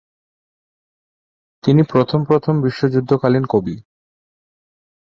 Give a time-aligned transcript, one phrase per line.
[1.63, 3.75] তিনি প্রথম প্রথম বিশ্বযুদ্ধকালীন কবি।